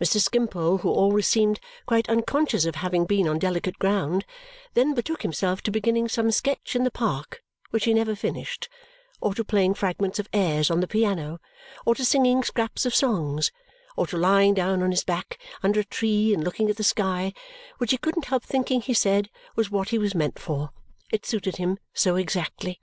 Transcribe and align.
Mr. 0.00 0.20
Skimpole, 0.20 0.78
who 0.78 0.90
always 0.90 1.28
seemed 1.28 1.60
quite 1.86 2.08
unconscious 2.08 2.64
of 2.64 2.74
having 2.74 3.04
been 3.04 3.28
on 3.28 3.38
delicate 3.38 3.78
ground, 3.78 4.24
then 4.74 4.94
betook 4.94 5.22
himself 5.22 5.62
to 5.62 5.70
beginning 5.70 6.08
some 6.08 6.32
sketch 6.32 6.74
in 6.74 6.82
the 6.82 6.90
park 6.90 7.44
which 7.70 7.84
he 7.84 7.94
never 7.94 8.16
finished, 8.16 8.68
or 9.20 9.32
to 9.32 9.44
playing 9.44 9.72
fragments 9.72 10.18
of 10.18 10.28
airs 10.32 10.72
on 10.72 10.80
the 10.80 10.88
piano, 10.88 11.38
or 11.86 11.94
to 11.94 12.04
singing 12.04 12.42
scraps 12.42 12.84
of 12.84 12.96
songs, 12.96 13.52
or 13.96 14.08
to 14.08 14.16
lying 14.16 14.54
down 14.54 14.82
on 14.82 14.90
his 14.90 15.04
back 15.04 15.38
under 15.62 15.78
a 15.78 15.84
tree 15.84 16.34
and 16.34 16.42
looking 16.42 16.68
at 16.68 16.76
the 16.76 16.82
sky 16.82 17.32
which 17.78 17.92
he 17.92 17.96
couldn't 17.96 18.24
help 18.24 18.42
thinking, 18.42 18.80
he 18.80 18.92
said, 18.92 19.30
was 19.54 19.70
what 19.70 19.90
he 19.90 19.98
was 19.98 20.16
meant 20.16 20.36
for; 20.40 20.70
it 21.12 21.24
suited 21.24 21.58
him 21.58 21.78
so 21.94 22.16
exactly. 22.16 22.80